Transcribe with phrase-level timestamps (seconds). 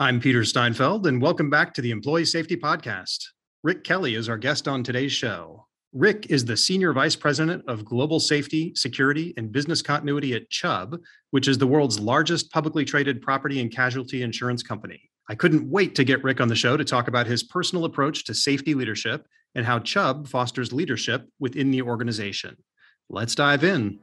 [0.00, 3.18] I'm Peter Steinfeld, and welcome back to the Employee Safety Podcast.
[3.64, 5.66] Rick Kelly is our guest on today's show.
[5.92, 11.00] Rick is the Senior Vice President of Global Safety, Security, and Business Continuity at Chubb,
[11.32, 15.10] which is the world's largest publicly traded property and casualty insurance company.
[15.28, 18.22] I couldn't wait to get Rick on the show to talk about his personal approach
[18.26, 19.26] to safety leadership
[19.56, 22.56] and how Chubb fosters leadership within the organization.
[23.10, 23.98] Let's dive in.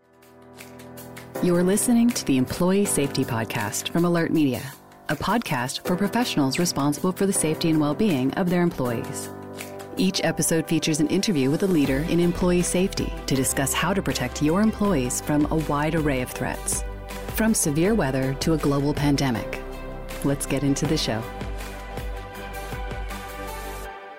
[1.42, 4.62] You're listening to the Employee Safety Podcast from AlertMedia
[5.10, 9.30] a podcast for professionals responsible for the safety and well being of their employees.
[9.98, 14.02] Each episode features an interview with a leader in employee safety to discuss how to
[14.02, 16.84] protect your employees from a wide array of threats,
[17.36, 19.62] from severe weather to a global pandemic.
[20.24, 21.24] Let's get into the show.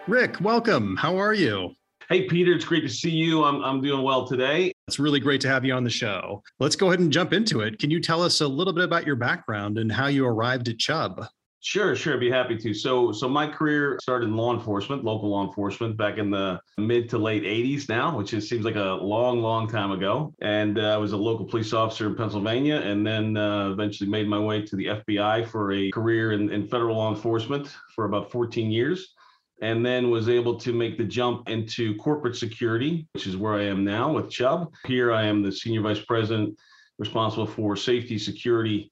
[0.07, 0.97] Rick, welcome.
[0.97, 1.75] How are you?
[2.09, 3.43] Hey, Peter, it's great to see you.
[3.43, 4.73] I'm, I'm doing well today.
[4.89, 6.45] It's really great to have you on the show.
[6.61, 7.81] Let's go ahead and jump into it.
[7.81, 10.79] Can you tell us a little bit about your background and how you arrived at
[10.79, 11.27] Chubb?
[11.61, 12.15] Sure, sure.
[12.15, 12.73] I'd be happy to.
[12.73, 17.09] So, so my career started in law enforcement, local law enforcement, back in the mid
[17.09, 20.33] to late '80s now, which is, seems like a long, long time ago.
[20.41, 24.29] And uh, I was a local police officer in Pennsylvania, and then uh, eventually made
[24.29, 28.31] my way to the FBI for a career in, in federal law enforcement for about
[28.31, 29.16] 14 years
[29.63, 33.65] and then was able to make the jump into corporate security, which is where I
[33.65, 34.73] am now with Chubb.
[34.87, 36.57] Here I am the senior vice president
[36.99, 38.91] responsible for safety, security,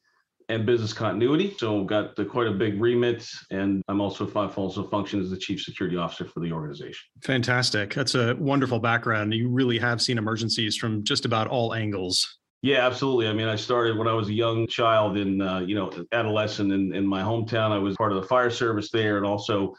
[0.48, 1.54] and business continuity.
[1.58, 5.62] So got the, quite a big remit, and I'm also also function as the chief
[5.62, 7.06] security officer for the organization.
[7.22, 7.94] Fantastic!
[7.94, 9.32] That's a wonderful background.
[9.32, 12.38] You really have seen emergencies from just about all angles.
[12.62, 13.28] Yeah, absolutely.
[13.28, 16.72] I mean, I started when I was a young child in, uh, you know, adolescent
[16.72, 17.72] in, in my hometown.
[17.72, 19.74] I was part of the fire service there and also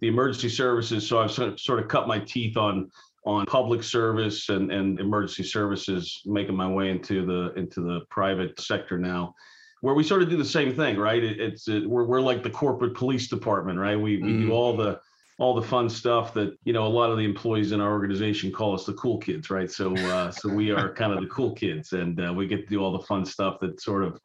[0.00, 1.06] the emergency services.
[1.06, 2.90] So I've sort of cut my teeth on
[3.24, 8.58] on public service and, and emergency services, making my way into the into the private
[8.60, 9.34] sector now,
[9.80, 11.22] where we sort of do the same thing, right?
[11.22, 14.00] It, it's it, we're we're like the corporate police department, right?
[14.00, 14.46] We we mm.
[14.46, 15.00] do all the
[15.38, 18.50] all the fun stuff that you know a lot of the employees in our organization
[18.50, 21.52] call us the cool kids right so uh, so we are kind of the cool
[21.54, 24.20] kids and uh, we get to do all the fun stuff that sort of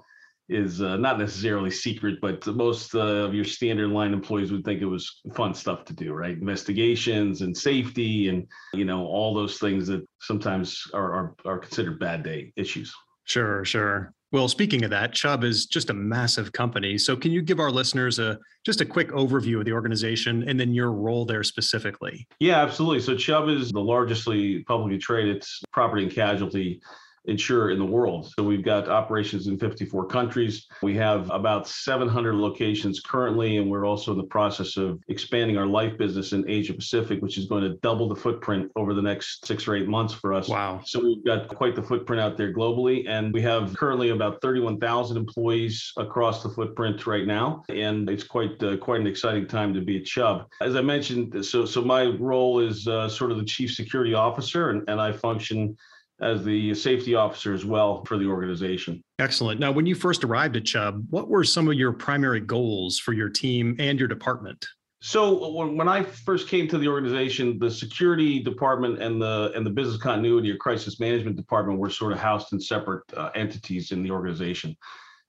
[0.50, 4.82] is uh, not necessarily secret, but most uh, of your standard line employees would think
[4.82, 6.38] it was fun stuff to do, right?
[6.38, 12.00] Investigations and safety, and you know all those things that sometimes are are, are considered
[12.00, 12.94] bad day issues.
[13.26, 14.14] Sure, sure.
[14.34, 16.98] Well, speaking of that, Chubb is just a massive company.
[16.98, 20.60] So, can you give our listeners a just a quick overview of the organization and
[20.60, 22.28] then your role there specifically?
[22.40, 23.02] Yeah, absolutely.
[23.02, 26.82] So, Chubb is the largestly publicly traded property and casualty
[27.26, 28.32] insurer in the world.
[28.36, 30.68] So we've got operations in 54 countries.
[30.82, 35.66] We have about 700 locations currently, and we're also in the process of expanding our
[35.66, 39.46] life business in Asia Pacific, which is going to double the footprint over the next
[39.46, 40.50] six or eight months for us.
[40.50, 40.82] Wow.
[40.86, 45.18] So we've got quite the footprint out there globally, and we have currently about 31,000
[45.18, 49.82] employees across the footprint right now, and it's quite uh, quite an exciting time to
[49.82, 50.48] be at Chubb.
[50.62, 54.70] As I mentioned, so so my role is uh, sort of the chief security officer,
[54.70, 55.78] and, and I function
[56.22, 59.02] as the safety officer as well for the organization.
[59.20, 59.60] Excellent.
[59.60, 63.14] Now, when you first arrived at Chubb, what were some of your primary goals for
[63.14, 64.66] your team and your department?
[65.02, 69.70] So when I first came to the organization, the security department and the and the
[69.70, 74.02] business continuity or crisis management department were sort of housed in separate uh, entities in
[74.02, 74.78] the organization.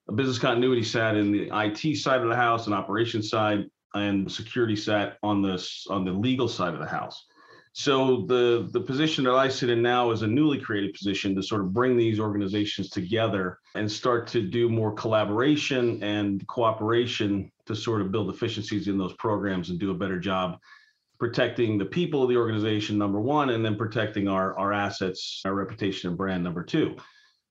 [0.06, 4.31] The business continuity sat in the IT side of the house and operations side, and
[4.31, 5.55] security sat on the
[5.91, 7.27] on the legal side of the house.
[7.77, 11.43] So the the position that I sit in now is a newly created position to
[11.43, 17.75] sort of bring these organizations together and start to do more collaboration and cooperation to
[17.75, 20.57] sort of build efficiencies in those programs and do a better job
[21.19, 25.55] protecting the people of the organization number one and then protecting our our assets our
[25.55, 26.95] reputation and brand number two.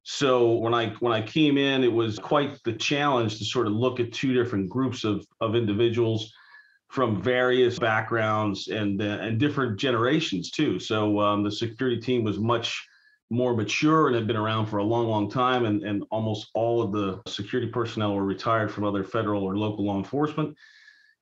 [0.03, 3.73] So when i when i came in it was quite the challenge to sort of
[3.73, 6.31] look at two different groups of of individuals
[6.93, 10.79] from various backgrounds and uh, and different generations too.
[10.79, 12.87] So um, the security team was much
[13.31, 16.83] more mature and had been around for a long, long time, and, and almost all
[16.83, 20.55] of the security personnel were retired from other federal or local law enforcement.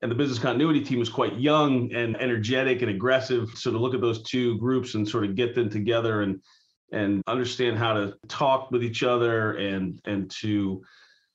[0.02, 3.52] And the business continuity team was quite young and energetic and aggressive.
[3.56, 6.42] So to look at those two groups and sort of get them together and
[6.92, 10.84] and understand how to talk with each other and and to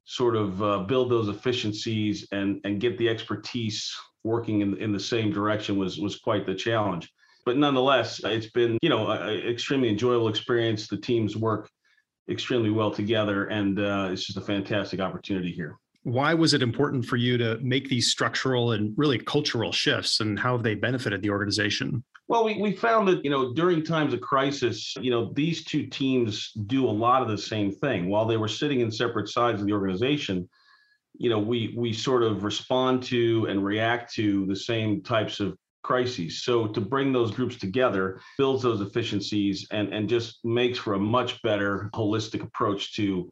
[0.05, 5.00] sort of uh, build those efficiencies and and get the expertise working in, in the
[5.00, 7.11] same direction was was quite the challenge.
[7.46, 10.88] But nonetheless, it's been you know an extremely enjoyable experience.
[10.88, 11.70] The teams work
[12.28, 15.78] extremely well together, and uh, it's just a fantastic opportunity here.
[16.02, 20.38] Why was it important for you to make these structural and really cultural shifts, and
[20.38, 22.05] how have they benefited the organization?
[22.28, 25.87] Well, we, we found that, you know, during times of crisis, you know, these two
[25.87, 28.08] teams do a lot of the same thing.
[28.08, 30.49] While they were sitting in separate sides of the organization,
[31.19, 35.57] you know we we sort of respond to and react to the same types of
[35.83, 40.95] crises so to bring those groups together builds those efficiencies and and just makes for
[40.95, 43.31] a much better holistic approach to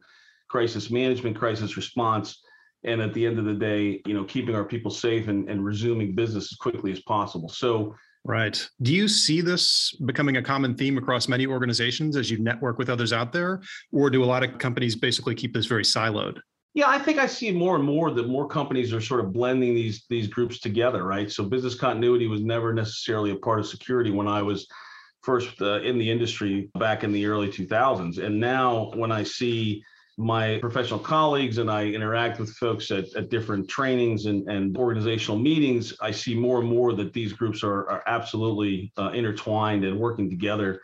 [0.49, 2.41] crisis management crisis response
[2.85, 5.65] and at the end of the day you know keeping our people safe and, and
[5.65, 7.95] resuming business as quickly as possible so
[8.27, 8.67] Right.
[8.81, 12.89] Do you see this becoming a common theme across many organizations as you network with
[12.89, 13.61] others out there?
[13.93, 16.39] Or do a lot of companies basically keep this very siloed?
[16.75, 19.77] Yeah, I think I see more and more that more companies are sort of blending
[19.77, 21.31] these these groups together, right?
[21.31, 24.67] So business continuity was never necessarily a part of security when I was
[25.23, 29.85] first uh, in the industry back in the early 2000s, and now when I see
[30.17, 35.39] my professional colleagues and I interact with folks at, at different trainings and, and organizational
[35.39, 39.99] meetings, I see more and more that these groups are, are absolutely uh, intertwined and
[39.99, 40.81] working together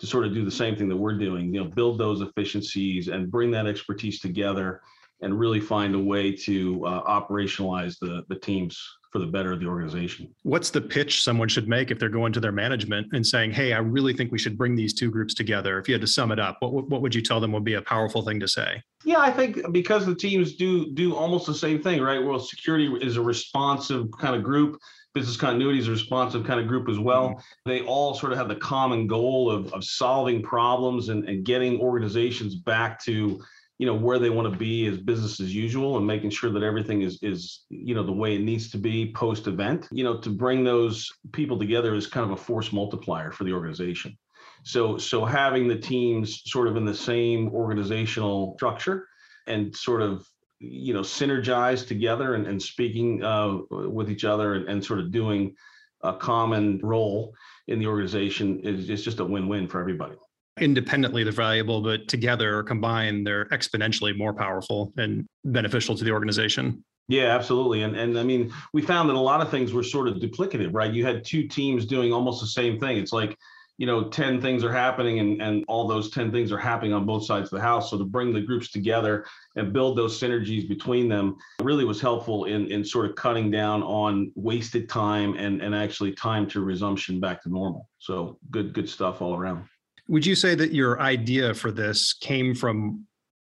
[0.00, 3.08] to sort of do the same thing that we're doing, you know, build those efficiencies
[3.08, 4.82] and bring that expertise together
[5.20, 8.80] and really find a way to uh, operationalize the, the teams
[9.14, 10.28] for the better of the organization.
[10.42, 13.72] What's the pitch someone should make if they're going to their management and saying, "Hey,
[13.72, 15.78] I really think we should bring these two groups together"?
[15.78, 17.74] If you had to sum it up, what what would you tell them would be
[17.74, 18.82] a powerful thing to say?
[19.04, 22.22] Yeah, I think because the teams do do almost the same thing, right?
[22.22, 24.80] Well, security is a responsive kind of group.
[25.14, 27.28] Business continuity is a responsive kind of group as well.
[27.28, 27.70] Mm-hmm.
[27.70, 31.80] They all sort of have the common goal of, of solving problems and, and getting
[31.80, 33.40] organizations back to
[33.84, 36.62] you know where they want to be as business as usual and making sure that
[36.62, 40.16] everything is is you know the way it needs to be post event you know
[40.16, 44.16] to bring those people together is kind of a force multiplier for the organization.
[44.62, 49.06] So so having the teams sort of in the same organizational structure
[49.46, 50.26] and sort of
[50.60, 55.12] you know synergize together and, and speaking uh, with each other and, and sort of
[55.12, 55.54] doing
[56.02, 57.34] a common role
[57.68, 60.16] in the organization is, is just a win-win for everybody
[60.60, 66.10] independently they're valuable, but together or combined, they're exponentially more powerful and beneficial to the
[66.10, 66.84] organization.
[67.08, 67.82] Yeah, absolutely.
[67.82, 70.70] And and I mean, we found that a lot of things were sort of duplicative,
[70.72, 70.92] right?
[70.92, 72.96] You had two teams doing almost the same thing.
[72.96, 73.36] It's like,
[73.76, 77.04] you know, 10 things are happening and, and all those 10 things are happening on
[77.04, 77.90] both sides of the house.
[77.90, 79.26] So to bring the groups together
[79.56, 83.82] and build those synergies between them really was helpful in, in sort of cutting down
[83.82, 87.88] on wasted time and, and actually time to resumption back to normal.
[87.98, 89.64] So good, good stuff all around.
[90.08, 93.06] Would you say that your idea for this came from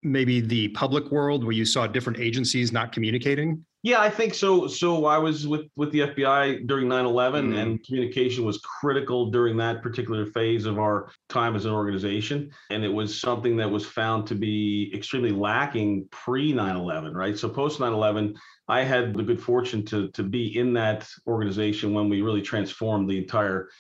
[0.03, 3.65] maybe the public world where you saw different agencies not communicating?
[3.83, 4.67] Yeah, I think so.
[4.67, 7.57] So I was with with the FBI during 9/11 mm.
[7.57, 12.85] and communication was critical during that particular phase of our time as an organization and
[12.85, 17.39] it was something that was found to be extremely lacking pre 9/11, right?
[17.39, 18.37] So post 9/11
[18.69, 23.09] I had the good fortune to to be in that organization when we really transformed
[23.09, 23.71] the entire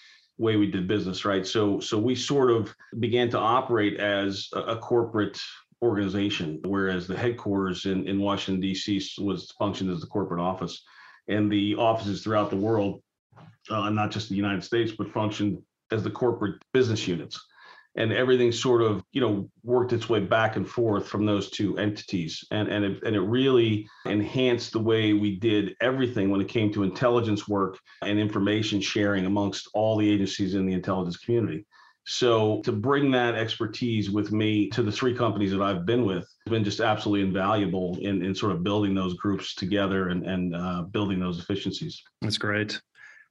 [0.40, 1.46] way we did business, right?
[1.46, 5.38] So so we sort of began to operate as a, a corporate
[5.82, 9.02] organization, whereas the headquarters in, in Washington, D.C.
[9.19, 10.82] was functioned as the corporate office.
[11.28, 13.02] And the offices throughout the world,
[13.70, 15.58] uh, not just the United States, but functioned
[15.92, 17.40] as the corporate business units
[17.96, 21.76] and everything sort of you know worked its way back and forth from those two
[21.78, 26.48] entities and and it, and it really enhanced the way we did everything when it
[26.48, 31.64] came to intelligence work and information sharing amongst all the agencies in the intelligence community
[32.06, 36.25] so to bring that expertise with me to the three companies that I've been with
[36.46, 40.56] has been just absolutely invaluable in, in sort of building those groups together and, and
[40.56, 42.02] uh, building those efficiencies.
[42.22, 42.80] That's great.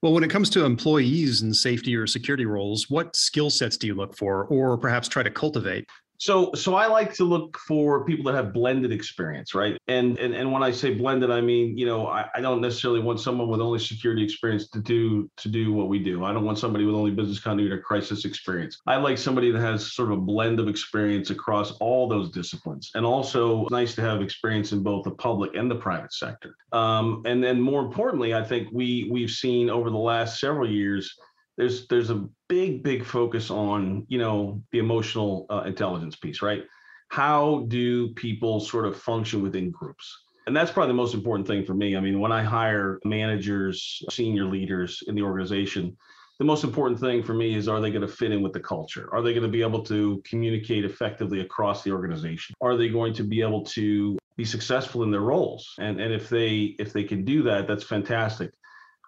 [0.02, 3.86] Well, when it comes to employees in safety or security roles, what skill sets do
[3.86, 5.90] you look for or perhaps try to cultivate?
[6.20, 9.78] So, so I like to look for people that have blended experience, right?
[9.88, 13.00] And and and when I say blended, I mean you know I, I don't necessarily
[13.00, 16.26] want someone with only security experience to do to do what we do.
[16.26, 18.82] I don't want somebody with only business continuity or crisis experience.
[18.86, 22.92] I like somebody that has sort of a blend of experience across all those disciplines,
[22.96, 26.54] and also nice to have experience in both the public and the private sector.
[26.74, 31.16] Um, and then more importantly, I think we we've seen over the last several years
[31.60, 36.64] there's there's a big big focus on you know the emotional uh, intelligence piece right?
[37.10, 40.18] How do people sort of function within groups?
[40.48, 41.98] And that's probably the most important thing for me.
[41.98, 45.96] I mean when i hire managers senior leaders in the organization
[46.40, 48.62] the most important thing for me is are they going to fit in with the
[48.62, 49.10] culture?
[49.12, 52.56] Are they going to be able to communicate effectively across the organization?
[52.62, 55.76] Are they going to be able to be successful in their roles?
[55.80, 58.54] And and if they if they can do that that's fantastic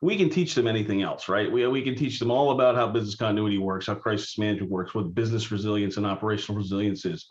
[0.02, 1.52] we can teach them anything else, right?
[1.52, 4.96] We, we can teach them all about how business continuity works, how crisis management works,
[4.96, 7.28] what business resilience and operational resilience is,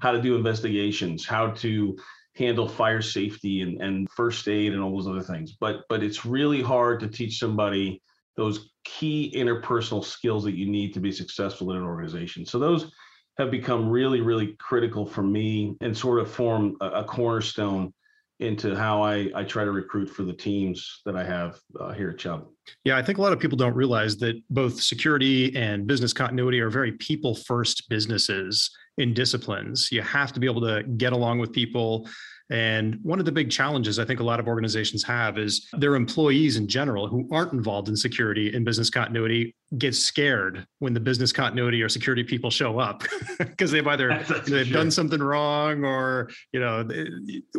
[0.00, 1.96] how to do investigations, how to
[2.34, 5.52] handle fire safety and, and first aid and all those other things.
[5.60, 8.02] But but it's really hard to teach somebody
[8.36, 12.44] those key interpersonal skills that you need to be successful in an organization.
[12.44, 12.90] So those
[13.38, 17.92] have become really, really critical for me and sort of form a, a cornerstone
[18.40, 22.10] into how I, I try to recruit for the teams that I have uh, here
[22.10, 22.46] at Chubb.
[22.84, 26.60] Yeah, I think a lot of people don't realize that both security and business continuity
[26.60, 29.90] are very people first businesses in disciplines.
[29.92, 32.08] You have to be able to get along with people
[32.50, 35.94] and one of the big challenges I think a lot of organizations have is their
[35.94, 41.00] employees in general who aren't involved in security and business continuity get scared when the
[41.00, 43.02] business continuity or security people show up
[43.38, 44.72] because they've either they've sure.
[44.72, 46.86] done something wrong or you know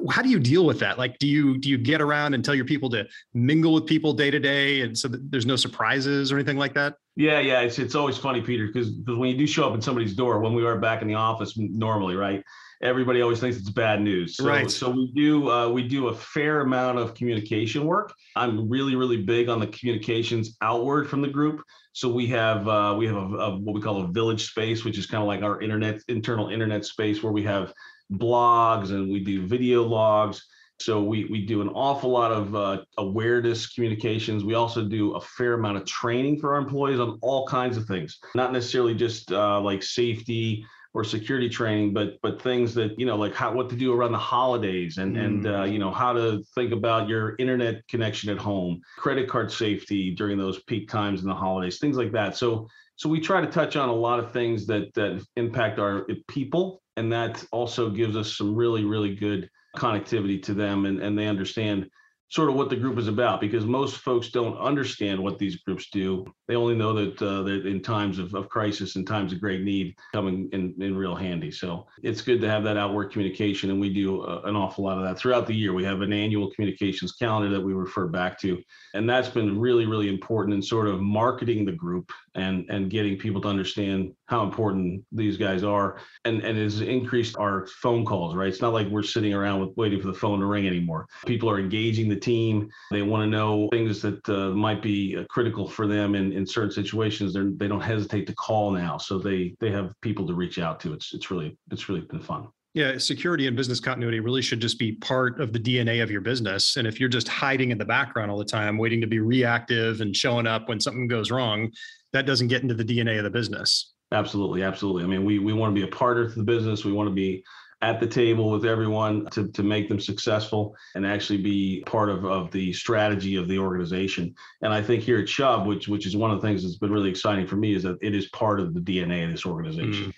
[0.10, 2.56] how do you deal with that like do you do you get around and tell
[2.56, 6.36] your people to mingle with people day to day and so there's no surprises or
[6.36, 9.68] anything like that yeah yeah it's, it's always funny peter because when you do show
[9.68, 12.44] up in somebody's door when we are back in the office normally right
[12.86, 14.38] everybody always thinks it's bad news.
[14.38, 14.70] So, right.
[14.70, 18.14] So we do uh, we do a fair amount of communication work.
[18.36, 21.62] I'm really really big on the communications outward from the group.
[21.94, 24.98] So we have uh, we have a, a, what we call a village space, which
[24.98, 27.74] is kind of like our internet internal internet space where we have
[28.14, 30.46] blogs and we do video logs.
[30.80, 34.44] So we we do an awful lot of uh, awareness communications.
[34.44, 37.86] We also do a fair amount of training for our employees on all kinds of
[37.86, 43.06] things, not necessarily just uh, like safety or security training, but but things that you
[43.06, 45.26] know like how what to do around the holidays and mm.
[45.26, 49.52] and uh, you know how to think about your internet connection at home, credit card
[49.52, 52.38] safety during those peak times in the holidays, things like that.
[52.38, 56.08] So so we try to touch on a lot of things that that impact our
[56.30, 61.20] people, and that also gives us some really really good connectivity to them, and and
[61.20, 61.90] they understand
[62.30, 65.90] sort of what the group is about because most folks don't understand what these groups
[65.92, 66.26] do.
[66.48, 69.62] They only know that, uh, that in times of, of crisis and times of great
[69.62, 71.52] need, coming in, in real handy.
[71.52, 73.70] So it's good to have that outward communication.
[73.72, 75.74] And we do uh, an awful lot of that throughout the year.
[75.74, 78.62] We have an annual communications calendar that we refer back to.
[78.94, 83.18] And that's been really, really important in sort of marketing the group and, and getting
[83.18, 85.98] people to understand how important these guys are.
[86.26, 88.48] And, and has increased our phone calls, right?
[88.48, 91.08] It's not like we're sitting around with waiting for the phone to ring anymore.
[91.26, 92.70] People are engaging the team.
[92.92, 96.46] They want to know things that uh, might be uh, critical for them in, in
[96.46, 97.34] certain situations.
[97.34, 98.98] They're, they don't hesitate to call now.
[98.98, 100.94] So they, they have people to reach out to.
[100.94, 102.48] It's, it's really, it's really been fun.
[102.76, 106.20] Yeah, security and business continuity really should just be part of the DNA of your
[106.20, 106.76] business.
[106.76, 110.02] And if you're just hiding in the background all the time, waiting to be reactive
[110.02, 111.72] and showing up when something goes wrong,
[112.12, 113.94] that doesn't get into the DNA of the business.
[114.12, 115.04] Absolutely, absolutely.
[115.04, 116.86] I mean, we we want to be a partner to the business.
[116.86, 117.44] We want to be
[117.86, 122.26] at the table with everyone to, to make them successful and actually be part of,
[122.26, 124.34] of the strategy of the organization.
[124.64, 126.92] And I think here at Chubb, which which is one of the things that's been
[126.92, 130.08] really exciting for me, is that it is part of the DNA of this organization.
[130.08, 130.14] Mm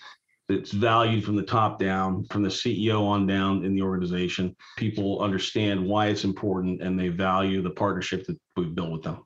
[0.50, 4.56] it's valued from the top down, from the CEO on down in the organization.
[4.78, 9.26] People understand why it's important and they value the partnership that we've built with them.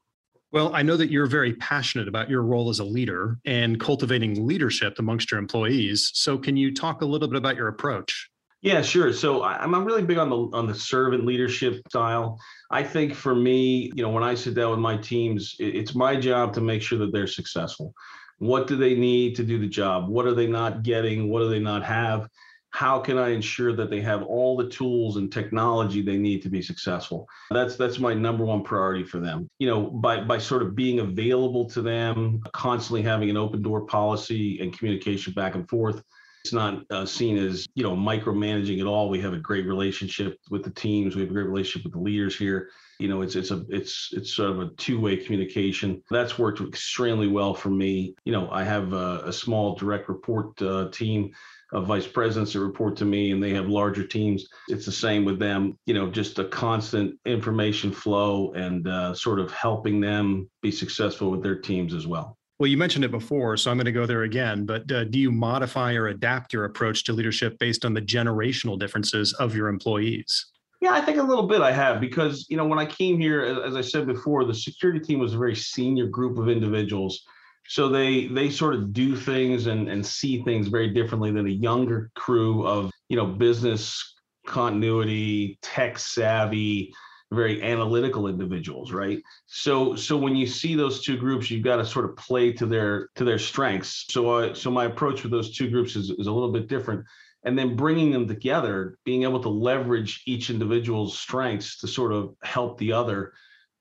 [0.52, 4.46] Well, I know that you're very passionate about your role as a leader and cultivating
[4.46, 6.12] leadership amongst your employees.
[6.14, 8.31] So, can you talk a little bit about your approach?
[8.62, 9.12] Yeah, sure.
[9.12, 12.40] So I'm I'm really big on the on the servant leadership style.
[12.70, 16.16] I think for me, you know, when I sit down with my teams, it's my
[16.16, 17.94] job to make sure that they're successful.
[18.38, 20.10] What do they need to do the job?
[20.10, 21.30] What are they not getting?
[21.30, 22.28] What do they not have?
[22.70, 26.50] How can I ensure that they have all the tools and technology they need to
[26.50, 27.28] be successful?
[27.50, 29.50] That's that's my number one priority for them.
[29.58, 33.86] You know, by by sort of being available to them, constantly having an open door
[33.88, 36.04] policy and communication back and forth.
[36.44, 39.10] It's not uh, seen as you know micromanaging at all.
[39.10, 41.16] We have a great relationship with the teams.
[41.16, 42.70] We have a great relationship with the leaders here.
[43.00, 46.02] You know it's it's a it's it's sort of a two-way communication.
[46.10, 48.16] That's worked extremely well for me.
[48.26, 51.32] You know i have a, a small direct report uh, team
[51.74, 54.46] of vice presidents that report to me and they have larger teams.
[54.68, 55.78] It's the same with them.
[55.86, 61.30] You know just a constant information flow and uh, sort of helping them be successful
[61.30, 64.06] with their teams as well well, you mentioned it before, so I'm going to go
[64.06, 64.68] there again.
[64.68, 68.78] But uh, do you modify or adapt your approach to leadership based on the generational
[68.78, 70.46] differences of your employees?
[70.80, 73.42] Yeah, I think a little bit I have because, you know, when I came here,
[73.66, 77.24] as I said before, the security team was a very senior group of individuals.
[77.68, 81.50] So they they sort of do things and, and see things very differently than a
[81.50, 84.14] younger crew of, you know, business
[84.46, 86.94] continuity, tech savvy,
[87.32, 89.22] very analytical individuals, right?
[89.48, 92.66] So so when you see those two groups, you've got to sort of play to
[92.66, 94.06] their to their strengths.
[94.10, 97.06] So I, so my approach with those two groups is, is a little bit different
[97.44, 102.36] and then bringing them together being able to leverage each individual's strengths to sort of
[102.44, 103.34] help the other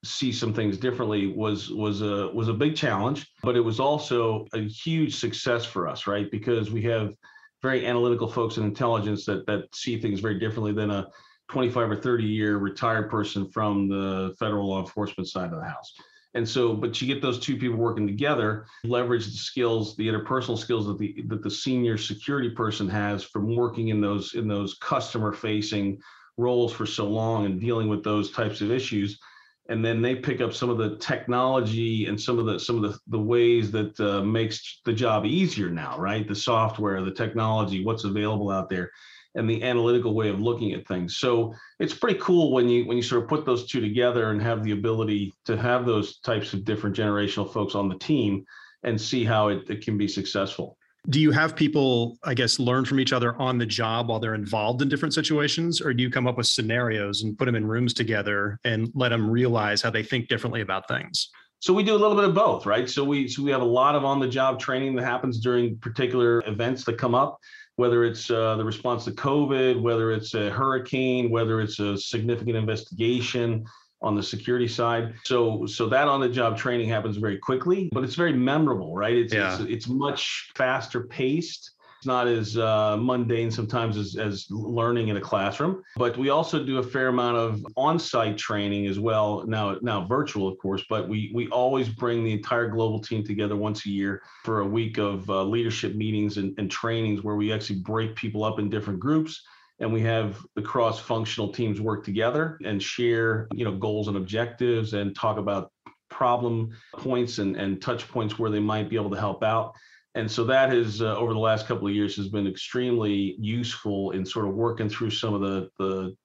[0.03, 4.45] see some things differently was was a was a big challenge but it was also
[4.53, 7.13] a huge success for us right because we have
[7.61, 11.07] very analytical folks in intelligence that that see things very differently than a
[11.51, 15.93] 25 or 30 year retired person from the federal law enforcement side of the house.
[16.33, 20.57] And so, but you get those two people working together, leverage the skills, the interpersonal
[20.57, 24.75] skills that the that the senior security person has from working in those in those
[24.75, 25.99] customer facing
[26.37, 29.19] roles for so long and dealing with those types of issues.
[29.67, 32.83] And then they pick up some of the technology and some of the some of
[32.83, 36.25] the, the ways that uh, makes the job easier now right?
[36.25, 38.91] The software the technology what's available out there
[39.35, 42.97] and the analytical way of looking at things so it's pretty cool when you when
[42.97, 46.53] you sort of put those two together and have the ability to have those types
[46.53, 48.43] of different generational folks on the team
[48.83, 50.77] and see how it, it can be successful
[51.09, 54.35] do you have people, I guess, learn from each other on the job while they're
[54.35, 55.81] involved in different situations?
[55.81, 59.09] Or do you come up with scenarios and put them in rooms together and let
[59.09, 61.29] them realize how they think differently about things?
[61.59, 62.89] So we do a little bit of both, right?
[62.89, 66.83] So we so we have a lot of on-the-job training that happens during particular events
[66.85, 67.39] that come up,
[67.75, 72.57] whether it's uh, the response to COVID, whether it's a hurricane, whether it's a significant
[72.57, 73.65] investigation,
[74.01, 75.13] on the security side.
[75.25, 79.15] So so that on the job training happens very quickly, but it's very memorable, right?
[79.15, 79.53] It's yeah.
[79.53, 81.71] it's, it's much faster paced.
[82.01, 86.65] It's not as uh, mundane sometimes as, as learning in a classroom, but we also
[86.65, 89.45] do a fair amount of on-site training as well.
[89.45, 93.55] Now, now virtual, of course, but we we always bring the entire global team together
[93.55, 97.53] once a year for a week of uh, leadership meetings and, and trainings where we
[97.53, 99.39] actually break people up in different groups
[99.79, 104.95] and we have the cross-functional teams work together and share you know goals and objectives
[104.95, 105.71] and talk about
[106.09, 109.75] problem points and, and touch points where they might be able to help out
[110.15, 114.11] and so that has uh, over the last couple of years has been extremely useful
[114.11, 116.15] in sort of working through some of the the,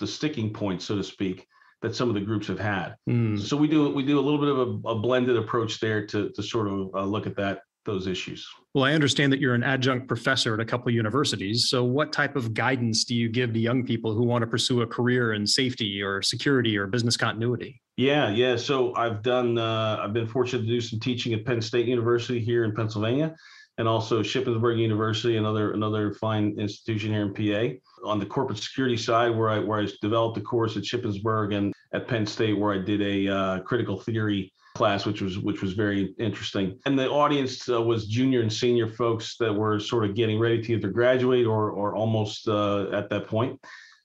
[0.00, 1.46] the sticking points so to speak
[1.82, 3.38] that some of the groups have had mm.
[3.38, 6.30] so we do we do a little bit of a, a blended approach there to,
[6.30, 8.46] to sort of uh, look at that those issues.
[8.74, 11.68] Well, I understand that you're an adjunct professor at a couple of universities.
[11.70, 14.82] So, what type of guidance do you give to young people who want to pursue
[14.82, 17.80] a career in safety or security or business continuity?
[17.96, 18.56] Yeah, yeah.
[18.56, 19.56] So, I've done.
[19.56, 23.34] Uh, I've been fortunate to do some teaching at Penn State University here in Pennsylvania,
[23.78, 27.78] and also Shippensburg University, another another fine institution here in PA.
[28.04, 31.72] On the corporate security side, where I where I developed a course at Shippensburg and
[31.94, 35.72] at Penn State, where I did a uh, critical theory class, which was which was
[35.72, 36.78] very interesting.
[36.84, 40.62] And the audience uh, was junior and senior folks that were sort of getting ready
[40.62, 43.58] to either graduate or or almost uh, at that point.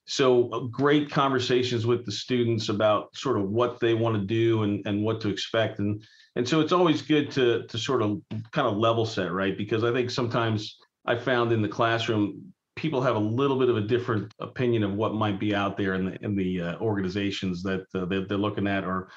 [0.06, 4.64] So uh, great conversations with the students about sort of what they want to do
[4.64, 5.80] and and what to expect.
[5.80, 6.04] And
[6.38, 9.58] and so it's always good to to sort of kind of level set, right?
[9.58, 13.78] Because I think sometimes I found in the classroom people have a little bit of
[13.78, 17.62] a different opinion of what might be out there in the in the uh, organizations
[17.64, 19.10] that uh, they're, they're, looking at or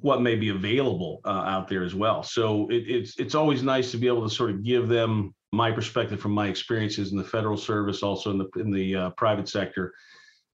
[0.00, 2.22] what may be available uh, out there as well.
[2.22, 5.70] So it, it's it's always nice to be able to sort of give them my
[5.70, 9.48] perspective from my experiences in the federal service, also in the in the uh, private
[9.48, 9.92] sector,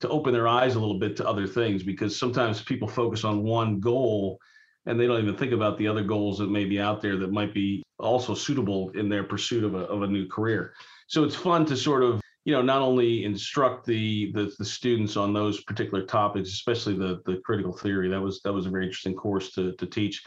[0.00, 3.42] to open their eyes a little bit to other things because sometimes people focus on
[3.42, 4.38] one goal
[4.86, 7.32] and they don't even think about the other goals that may be out there that
[7.32, 10.74] might be also suitable in their pursuit of a, of a new career.
[11.08, 15.16] So it's fun to sort of you know not only instruct the, the the, students
[15.16, 18.86] on those particular topics especially the the critical theory that was that was a very
[18.86, 20.22] interesting course to to teach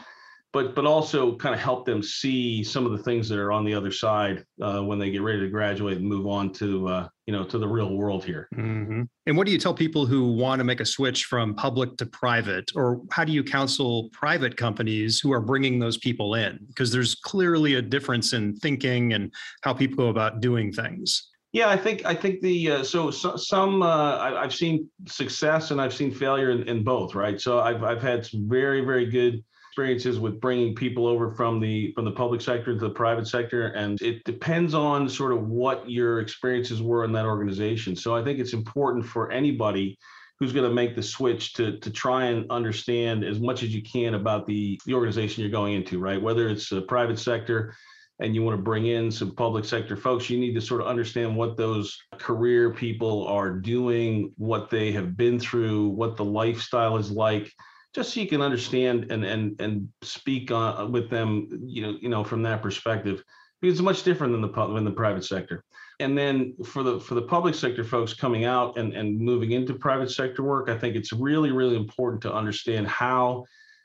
[0.52, 3.64] but but also kind of help them see some of the things that are on
[3.64, 7.08] the other side uh, when they get ready to graduate and move on to uh,
[7.26, 8.48] you know to the real world here.
[8.54, 9.02] Mm-hmm.
[9.26, 12.06] and what do you tell people who want to make a switch from public to
[12.06, 12.70] private?
[12.74, 16.58] Or how do you counsel private companies who are bringing those people in?
[16.66, 21.68] Because there's clearly a difference in thinking and how people go about doing things yeah,
[21.68, 25.80] I think I think the uh, so, so, some uh, I, have seen success and
[25.80, 27.40] I've seen failure in, in, both, right?
[27.40, 31.92] So I've I've had some very very good experiences with bringing people over from the
[31.94, 35.90] from the public sector to the private sector, and it depends on sort of what
[35.90, 37.96] your experiences were in that organization.
[37.96, 39.98] So I think it's important for anybody
[40.38, 43.82] who's going to make the switch to to try and understand as much as you
[43.82, 46.22] can about the the organization you're going into, right?
[46.22, 47.74] Whether it's a private sector
[48.20, 50.86] and you want to bring in some public sector folks, you need to sort of
[50.86, 56.98] understand what those career people are doing, what they have been through, what the lifestyle
[56.98, 57.50] is like,
[57.94, 62.08] just so you can understand and and and speak on, with them, you know, you
[62.08, 63.24] know, from that perspective,
[63.60, 65.64] because it's much different than the than the private sector.
[65.98, 69.74] And then for the for the public sector folks coming out and and moving into
[69.74, 73.44] private sector work, I think it's really really important to understand how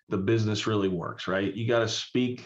[0.09, 1.27] the business really works.
[1.27, 2.45] Right, you got to speak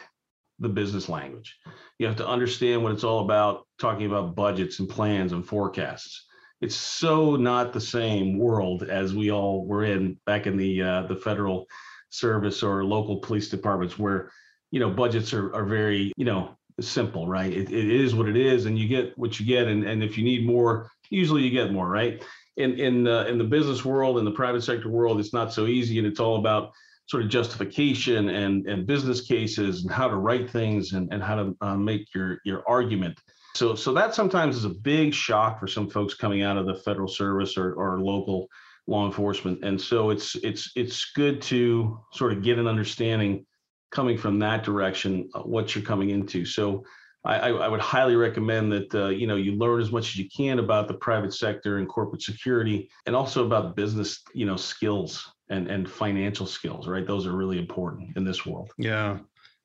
[0.59, 1.57] the business language.
[1.97, 6.25] You have to understand what it's all about, talking about budgets and plans and forecasts.
[6.61, 11.01] It's so not the same world as we all were in back in the uh,
[11.03, 11.65] the federal
[12.09, 14.31] service or local police departments, where
[14.71, 17.51] you know budgets are are very you know simple, right?
[17.51, 20.17] It, it is what it is, and you get what you get, and and if
[20.17, 22.23] you need more, usually you get more, right?
[22.57, 25.65] In in uh, in the business world, in the private sector world, it's not so
[25.65, 26.71] easy, and it's all about
[27.09, 31.35] sort of justification and, and business cases and how to write things and, and how
[31.35, 33.19] to uh, make your, your argument.
[33.55, 36.75] So, so that sometimes is a big shock for some folks coming out of the
[36.75, 38.47] federal service or, or local
[38.85, 39.63] law enforcement.
[39.63, 43.45] And so it's it's it's good to sort of get an understanding
[43.91, 46.45] coming from that direction what you're coming into.
[46.45, 46.83] So
[47.25, 50.29] I, I would highly recommend that uh, you know you learn as much as you
[50.35, 55.27] can about the private sector and corporate security, and also about business you know skills
[55.49, 56.87] and and financial skills.
[56.87, 58.71] Right, those are really important in this world.
[58.77, 59.19] Yeah,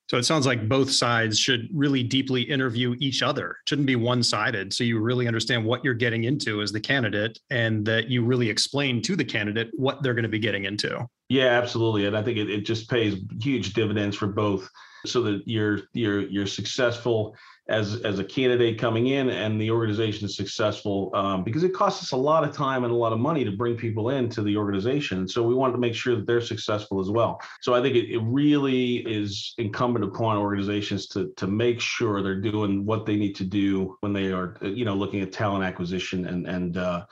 [0.06, 3.50] so it sounds like both sides should really deeply interview each other.
[3.50, 4.72] It shouldn't be one sided.
[4.72, 8.50] So you really understand what you're getting into as the candidate and that you really
[8.50, 11.08] explain to the candidate what they're going to be getting into.
[11.30, 12.04] Yeah, absolutely.
[12.04, 14.68] And I think it, it just pays huge dividends for both
[15.06, 17.34] so that you're you're you're successful
[17.68, 22.02] as as a candidate coming in and the organization is successful um, because it costs
[22.02, 24.54] us a lot of time and a lot of money to bring people into the
[24.56, 25.26] organization.
[25.26, 27.40] So we wanted to make sure that they're successful as well.
[27.62, 32.40] So i think it, it really is incumbent upon organizations to to make sure they're
[32.40, 36.26] doing what they need to do when they are you know looking at talent acquisition
[36.26, 37.06] and and uh,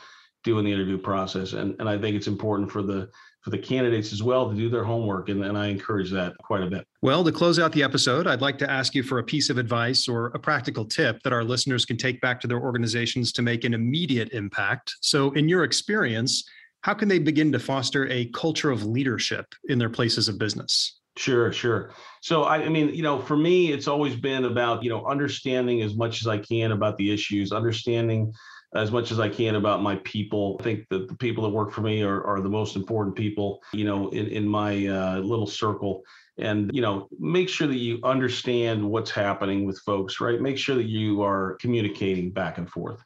[0.45, 1.55] doing the interview process.
[1.55, 3.09] And and i think it's important for the
[3.42, 5.28] for the candidates as well to do their homework.
[5.28, 6.87] And, and I encourage that quite a bit.
[7.02, 9.59] Well, to close out the episode, I'd like to ask you for a piece of
[9.59, 13.42] advice or a practical tip that our listeners can take back to their organizations to
[13.42, 14.94] make an immediate impact.
[15.00, 16.44] So, in your experience,
[16.83, 21.00] how can they begin to foster a culture of leadership in their places of business?
[21.16, 21.90] Sure, sure.
[22.22, 25.83] So I, I, mean, you know, for me, it's always been about, you know, understanding
[25.83, 28.33] as much as I can about the issues, understanding
[28.74, 30.56] as much as I can about my people.
[30.61, 33.62] I think that the people that work for me are, are the most important people,
[33.72, 36.02] you know, in, in my uh, little circle.
[36.38, 40.40] And, you know, make sure that you understand what's happening with folks, right?
[40.40, 43.04] Make sure that you are communicating back and forth.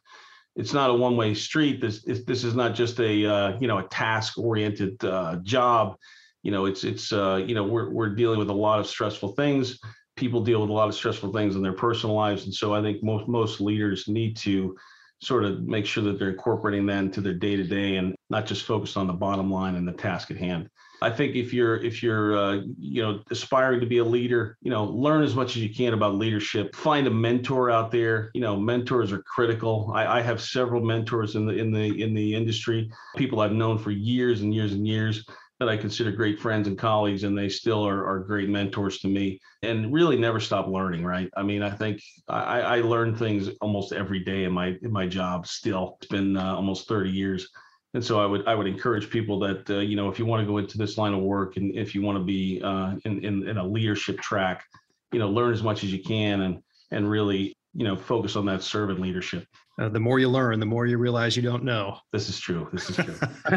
[0.54, 1.80] It's not a one-way street.
[1.80, 5.96] This this is not just a uh, you know a task-oriented uh, job.
[6.42, 9.32] You know, it's it's uh, you know we're we're dealing with a lot of stressful
[9.32, 9.78] things.
[10.16, 12.80] People deal with a lot of stressful things in their personal lives, and so I
[12.80, 14.74] think most most leaders need to
[15.20, 18.46] sort of make sure that they're incorporating that into their day to day and not
[18.46, 20.68] just focused on the bottom line and the task at hand.
[21.02, 24.70] I think if you're if you're uh, you know aspiring to be a leader, you
[24.70, 26.74] know, learn as much as you can about leadership.
[26.74, 28.30] Find a mentor out there.
[28.32, 29.92] You know, mentors are critical.
[29.94, 33.78] I, I have several mentors in the in the in the industry, people I've known
[33.78, 35.24] for years and years and years
[35.58, 39.08] that I consider great friends and colleagues, and they still are, are great mentors to
[39.08, 41.30] me and really never stop learning, right?
[41.36, 45.06] I mean, I think I, I learn things almost every day in my in my
[45.06, 45.96] job still.
[46.00, 47.48] It's been uh, almost 30 years.
[47.94, 50.42] And so I would I would encourage people that uh, you know if you want
[50.42, 53.24] to go into this line of work and if you want to be uh, in,
[53.24, 54.64] in in a leadership track,
[55.12, 58.46] you know, learn as much as you can and and really you know focus on
[58.46, 59.46] that servant leadership.
[59.78, 61.98] Uh, the more you learn, the more you realize you don't know.
[62.12, 62.68] This is true.
[62.72, 63.14] This is true.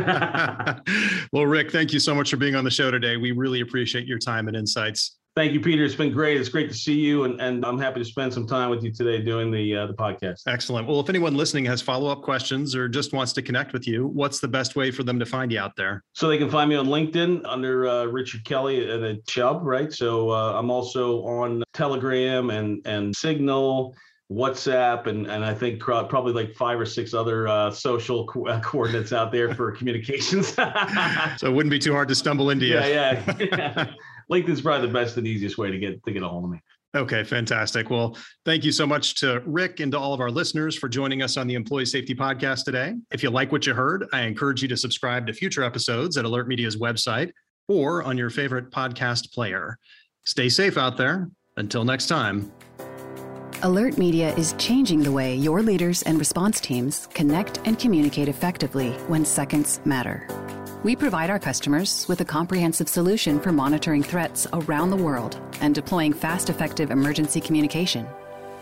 [1.32, 3.16] well, Rick, thank you so much for being on the show today.
[3.16, 5.20] We really appreciate your time and insights.
[5.36, 5.86] Thank you, Peter.
[5.86, 6.38] It's been great.
[6.38, 8.92] It's great to see you, and, and I'm happy to spend some time with you
[8.92, 10.42] today doing the uh, the podcast.
[10.48, 10.86] Excellent.
[10.86, 14.08] Well, if anyone listening has follow up questions or just wants to connect with you,
[14.08, 16.04] what's the best way for them to find you out there?
[16.12, 19.94] So they can find me on LinkedIn under uh, Richard Kelly and a Chubb, right?
[19.94, 23.96] So uh, I'm also on Telegram and and Signal
[24.32, 28.60] WhatsApp, and and I think probably like five or six other uh, social co- uh,
[28.62, 30.48] coordinates out there for communications.
[31.38, 32.76] so it wouldn't be too hard to stumble into you.
[32.76, 33.36] Yeah, yeah.
[33.40, 33.92] yeah.
[34.32, 36.62] LinkedIn's probably the best and easiest way to get to get a hold of me.
[36.96, 37.90] Okay, fantastic.
[37.90, 41.22] Well, thank you so much to Rick and to all of our listeners for joining
[41.22, 42.96] us on the Employee Safety Podcast today.
[43.12, 46.26] If you like what you heard, I encourage you to subscribe to future episodes at
[46.26, 47.32] AlertMedia's website
[47.68, 49.78] or on your favorite podcast player.
[50.26, 51.30] Stay safe out there.
[51.58, 52.52] Until next time.
[53.62, 59.26] AlertMedia is changing the way your leaders and response teams connect and communicate effectively when
[59.26, 60.26] seconds matter.
[60.82, 65.76] We provide our customers with a comprehensive solution for monitoring threats around the world and
[65.76, 68.08] deploying fast, effective emergency communication.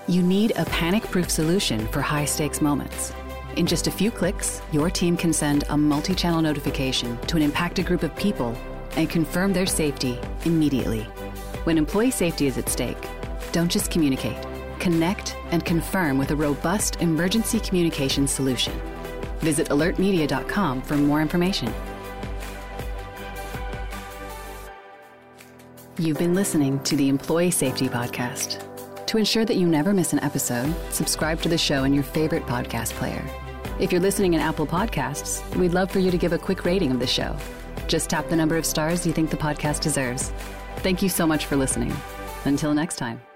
[0.08, 3.14] You need a panic proof solution for high stakes moments.
[3.56, 7.44] In just a few clicks, your team can send a multi channel notification to an
[7.44, 8.58] impacted group of people
[8.96, 11.04] and confirm their safety immediately.
[11.66, 12.98] When employee safety is at stake,
[13.52, 14.44] don't just communicate
[14.88, 18.72] connect, and confirm with a robust emergency communication solution.
[19.40, 21.74] Visit alertmedia.com for more information.
[26.00, 28.64] You've been listening to the Employee Safety Podcast.
[29.08, 32.46] To ensure that you never miss an episode, subscribe to the show in your favorite
[32.46, 33.26] podcast player.
[33.82, 36.92] If you're listening in Apple Podcasts, we'd love for you to give a quick rating
[36.92, 37.36] of the show.
[37.90, 40.32] Just tap the number of stars you think the podcast deserves.
[40.78, 41.94] Thank you so much for listening.
[42.46, 43.27] Until next time.